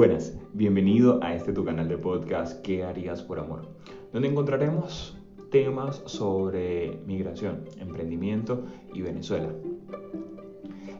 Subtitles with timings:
[0.00, 3.68] Buenas, bienvenido a este tu canal de podcast ¿Qué harías por amor?
[4.14, 5.14] Donde encontraremos
[5.50, 9.50] temas sobre migración, emprendimiento y Venezuela.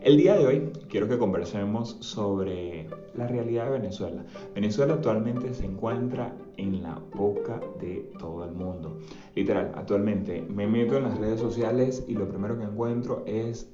[0.03, 4.23] El día de hoy quiero que conversemos sobre la realidad de Venezuela.
[4.55, 8.99] Venezuela actualmente se encuentra en la boca de todo el mundo.
[9.35, 13.73] Literal, actualmente me meto en las redes sociales y lo primero que encuentro es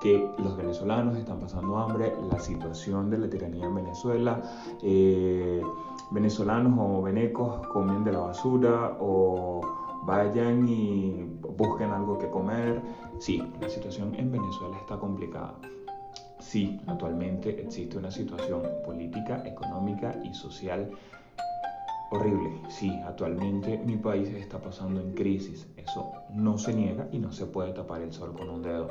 [0.00, 4.40] que los venezolanos están pasando hambre, la situación de la tiranía en Venezuela,
[4.82, 5.62] eh,
[6.10, 9.60] venezolanos o venecos comen de la basura o
[10.04, 11.24] vayan y
[11.56, 12.80] busquen algo que comer.
[13.18, 15.54] Sí, la situación en Venezuela está complicada.
[16.38, 20.90] Sí, actualmente existe una situación política, económica y social
[22.10, 22.50] horrible.
[22.68, 25.66] Sí, actualmente mi país está pasando en crisis.
[25.76, 28.88] Eso no se niega y no se puede tapar el sol con un dedo.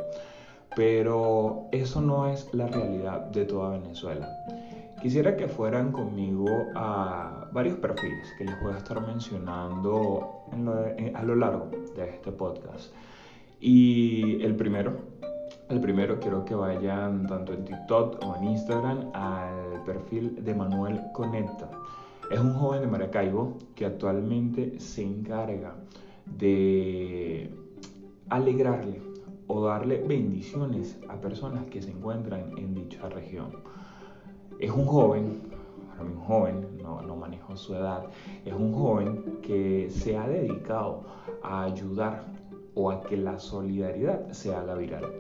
[0.80, 4.30] Pero eso no es la realidad de toda Venezuela.
[5.02, 10.46] Quisiera que fueran conmigo a varios perfiles que les voy a estar mencionando
[10.98, 12.94] eh, a lo largo de este podcast.
[13.60, 14.94] Y el primero,
[15.68, 21.02] el primero quiero que vayan tanto en TikTok o en Instagram al perfil de Manuel
[21.12, 21.70] Conecta.
[22.32, 25.76] Es un joven de Maracaibo que actualmente se encarga
[26.26, 27.54] de
[28.30, 29.09] alegrarle
[29.50, 33.52] o darle bendiciones a personas que se encuentran en dicha región
[34.60, 35.42] es un joven,
[35.90, 38.04] para mí un joven, no, no manejo su edad,
[38.46, 41.06] es un joven que se ha dedicado
[41.42, 42.26] a ayudar
[42.76, 45.14] o a que la solidaridad se haga viral.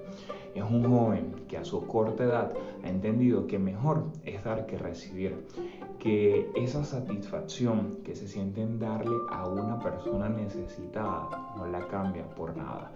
[0.53, 4.77] Es un joven que a su corta edad ha entendido que mejor es dar que
[4.77, 5.47] recibir,
[5.99, 12.27] que esa satisfacción que se siente en darle a una persona necesitada no la cambia
[12.35, 12.91] por nada.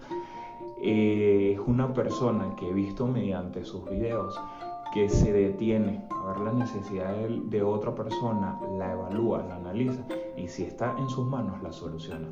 [0.86, 4.38] Eh, es una persona que he visto mediante sus videos
[4.92, 10.02] que se detiene a ver la necesidad de, otra persona, la evalúa, la analiza
[10.36, 12.28] y si está en sus manos la soluciona.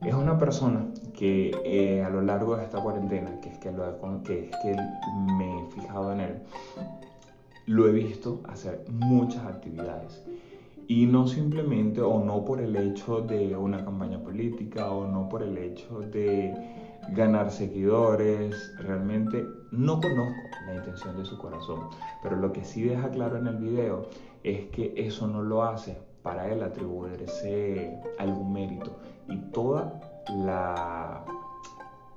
[0.00, 4.00] Es una persona que eh, a lo largo de esta cuarentena, que es que, lo,
[4.22, 4.76] que es que
[5.36, 6.42] me he fijado en él,
[7.66, 10.24] lo he visto hacer muchas actividades.
[10.86, 15.42] Y no simplemente o no por el hecho de una campaña política o no por
[15.42, 16.54] el hecho de
[17.08, 21.88] ganar seguidores, realmente no conozco la intención de su corazón,
[22.22, 24.08] pero lo que sí deja claro en el video
[24.44, 31.24] es que eso no lo hace para él atribuirse algún mérito y toda la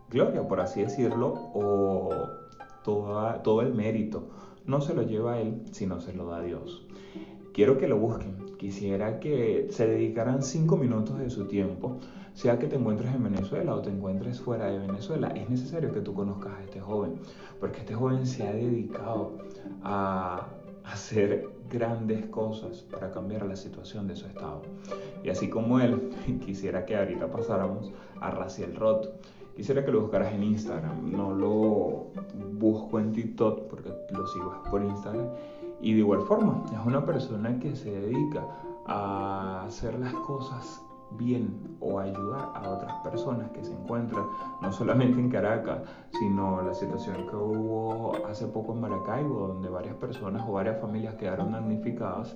[0.10, 2.10] gloria, por así decirlo, o
[2.84, 4.28] toda, todo el mérito
[4.66, 6.86] no se lo lleva a él, sino se lo da a Dios.
[7.54, 8.56] Quiero que lo busquen.
[8.58, 12.00] Quisiera que se dedicaran cinco minutos de su tiempo
[12.34, 16.02] sea que te encuentres en Venezuela o te encuentres fuera de Venezuela, es necesario que
[16.02, 17.16] tú conozcas a este joven,
[17.60, 19.38] porque este joven se ha dedicado
[19.84, 20.48] a
[20.86, 24.62] hacer grandes cosas para cambiar la situación de su estado.
[25.24, 26.12] Y así como él,
[26.46, 29.08] quisiera que ahorita pasáramos a Raciel Roth.
[29.56, 32.08] Quisiera que lo buscaras en Instagram, no lo
[32.54, 35.28] busco en TikTok porque lo sigo por Instagram.
[35.80, 38.48] Y de igual forma, es una persona que se dedica
[38.88, 40.82] a hacer las cosas
[41.18, 44.26] bien o ayudar a otras personas que se encuentran
[44.62, 45.82] no solamente en Caracas,
[46.12, 51.16] sino la situación que hubo hace poco en Maracaibo, donde varias personas o varias familias
[51.16, 52.36] quedaron damnificadas,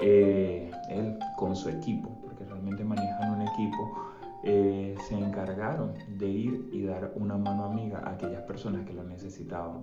[0.00, 4.10] eh, él con su equipo, porque realmente manejan un equipo,
[4.42, 9.04] eh, se encargaron de ir y dar una mano amiga a aquellas personas que lo
[9.04, 9.82] necesitaban.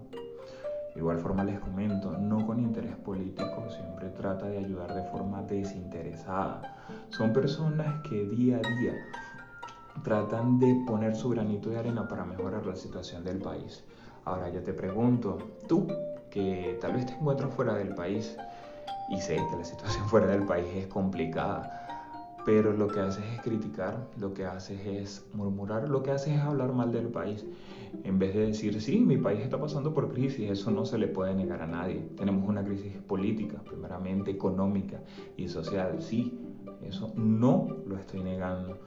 [0.97, 5.43] De igual forma les comento, no con interés político, siempre trata de ayudar de forma
[5.43, 6.75] desinteresada.
[7.09, 8.93] Son personas que día a día
[10.03, 13.83] tratan de poner su granito de arena para mejorar la situación del país.
[14.25, 15.37] Ahora ya te pregunto,
[15.67, 15.85] tú
[16.31, 18.35] que tal vez te encuentras fuera del país
[19.11, 21.86] y sé que la situación fuera del país es complicada,
[22.47, 26.39] pero lo que haces es criticar, lo que haces es murmurar, lo que haces es
[26.39, 27.45] hablar mal del país.
[28.05, 31.09] En vez de decir, sí, mi país está pasando por crisis, eso no se le
[31.09, 32.07] puede negar a nadie.
[32.15, 35.01] Tenemos una crisis política, primeramente económica
[35.35, 36.39] y social, sí,
[36.81, 38.77] eso no lo estoy negando.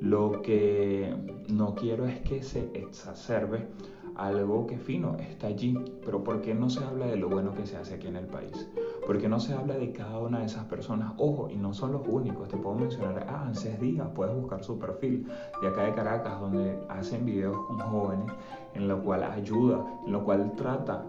[0.00, 1.14] Lo que
[1.48, 3.68] no quiero es que se exacerbe
[4.18, 7.66] algo que fino está allí, pero ¿por qué no se habla de lo bueno que
[7.66, 8.68] se hace aquí en el país?
[9.06, 11.12] ¿Por qué no se habla de cada una de esas personas?
[11.18, 14.78] Ojo, y no son los únicos, te puedo mencionar a Anses Díaz, puedes buscar su
[14.78, 15.26] perfil
[15.62, 18.30] de acá de Caracas, donde hacen videos con jóvenes,
[18.74, 21.06] en lo cual ayuda, en lo cual trata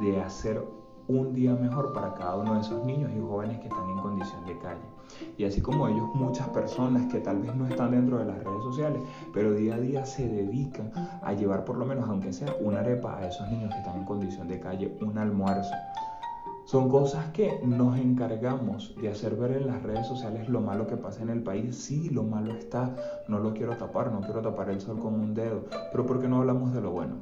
[0.00, 0.62] de hacer
[1.08, 4.44] un día mejor para cada uno de esos niños y jóvenes que están en condición
[4.44, 4.95] de calle.
[5.38, 8.62] Y así como ellos, muchas personas que tal vez no están dentro de las redes
[8.62, 10.90] sociales, pero día a día se dedican
[11.22, 14.04] a llevar por lo menos, aunque sea una arepa a esos niños que están en
[14.04, 15.74] condición de calle, un almuerzo.
[16.66, 20.96] Son cosas que nos encargamos de hacer ver en las redes sociales lo malo que
[20.96, 21.76] pasa en el país.
[21.76, 22.92] Sí, lo malo está,
[23.28, 26.26] no lo quiero tapar, no quiero tapar el sol con un dedo, pero ¿por qué
[26.26, 27.20] no hablamos de lo bueno?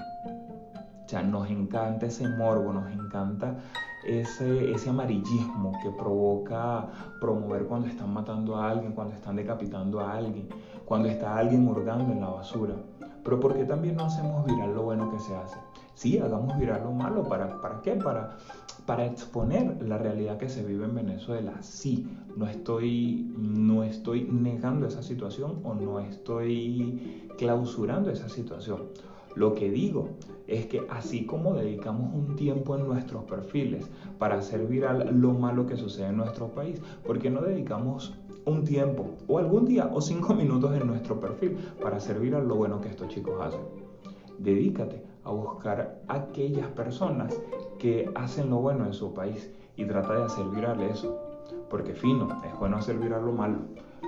[1.04, 3.56] O sea, nos encanta ese morbo, nos encanta
[4.04, 6.88] ese, ese amarillismo que provoca
[7.20, 10.48] promover cuando están matando a alguien, cuando están decapitando a alguien,
[10.84, 12.74] cuando está alguien hurgando en la basura.
[13.22, 15.58] Pero ¿por qué también no hacemos viral lo bueno que se hace?
[15.94, 17.22] Sí, hagamos viral lo malo.
[17.22, 17.92] ¿Para, para qué?
[17.92, 18.36] Para,
[18.84, 21.54] para exponer la realidad que se vive en Venezuela.
[21.62, 28.88] Sí, no estoy, no estoy negando esa situación o no estoy clausurando esa situación.
[29.34, 30.10] Lo que digo
[30.46, 33.88] es que así como dedicamos un tiempo en nuestros perfiles
[34.18, 38.14] para hacer viral lo malo que sucede en nuestro país, ¿por qué no dedicamos
[38.44, 42.56] un tiempo o algún día o cinco minutos en nuestro perfil para hacer viral lo
[42.56, 43.60] bueno que estos chicos hacen?
[44.38, 47.40] Dedícate a buscar aquellas personas
[47.78, 51.18] que hacen lo bueno en su país y trata de hacer viral eso.
[51.68, 53.58] Porque fino, es bueno hacer viral lo malo,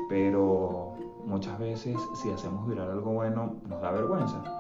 [0.09, 0.95] pero
[1.25, 4.56] muchas veces si hacemos viral algo bueno nos da vergüenza.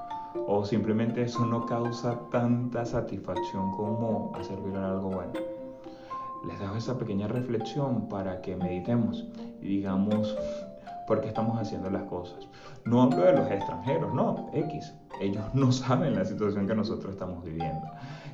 [0.46, 5.32] O simplemente eso no causa tanta satisfacción como hacer viral algo bueno.
[6.46, 9.26] Les dejo esa pequeña reflexión para que meditemos
[9.60, 10.36] y digamos
[11.06, 12.48] por qué estamos haciendo las cosas.
[12.84, 17.44] No hablo de los extranjeros, no, X ellos no saben la situación que nosotros estamos
[17.44, 17.86] viviendo.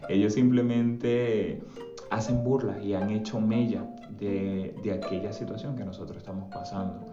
[0.09, 1.63] Ellos simplemente
[2.11, 3.85] hacen burlas y han hecho mella
[4.19, 7.07] de, aquella situación que nosotros estamos pasando.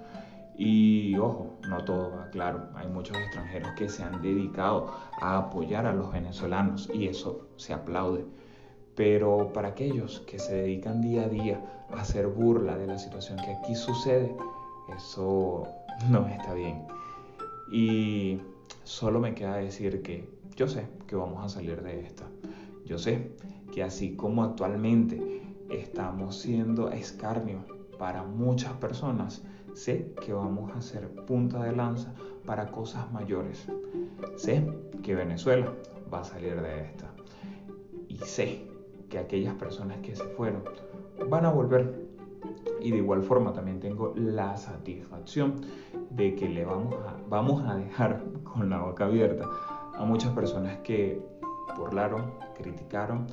[0.59, 2.67] Y ojo, no todo va claro.
[2.75, 7.73] Hay muchos extranjeros que se han dedicado a apoyar a los venezolanos y eso se
[7.73, 8.25] aplaude.
[8.93, 13.37] Pero para aquellos que se dedican día a día a hacer burla de la situación
[13.37, 14.35] que aquí sucede,
[14.95, 15.65] eso
[16.09, 16.85] no está bien.
[17.71, 18.39] Y
[18.89, 22.25] Solo me queda decir que yo sé que vamos a salir de esta.
[22.87, 23.35] Yo sé
[23.71, 27.59] que así como actualmente estamos siendo escarnio
[27.99, 29.43] para muchas personas,
[29.73, 32.13] sé que vamos a ser punta de lanza
[32.45, 33.67] para cosas mayores.
[34.35, 34.65] Sé
[35.03, 35.73] que Venezuela
[36.11, 37.11] va a salir de esta.
[38.07, 38.67] Y sé
[39.09, 40.63] que aquellas personas que se fueron
[41.29, 42.07] van a volver
[42.81, 45.61] y de igual forma también tengo la satisfacción
[46.11, 49.45] de que le vamos a, vamos a dejar con la boca abierta
[49.93, 51.21] a muchas personas que
[51.77, 53.27] burlaron, criticaron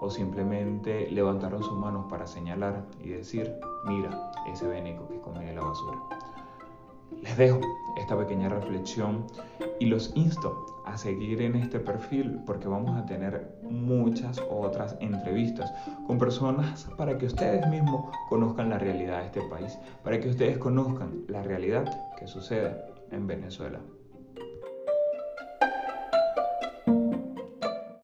[0.00, 3.54] o simplemente levantaron sus manos para señalar y decir,
[3.86, 5.98] mira, ese veneco que come de la basura.
[7.22, 7.60] Les dejo
[7.96, 9.26] esta pequeña reflexión
[9.80, 15.72] y los insto a seguir en este perfil porque vamos a tener muchas otras entrevistas
[16.06, 20.58] con personas para que ustedes mismos conozcan la realidad de este país, para que ustedes
[20.58, 22.76] conozcan la realidad que sucede
[23.10, 23.80] en Venezuela.